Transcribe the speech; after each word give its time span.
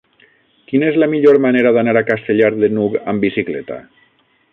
Quina 0.69 0.87
és 0.93 0.95
la 1.01 1.09
millor 1.11 1.37
manera 1.43 1.73
d'anar 1.75 1.93
a 2.01 2.03
Castellar 2.07 2.49
de 2.63 2.71
n'Hug 2.73 2.97
amb 3.13 3.27
bicicleta? 3.27 3.79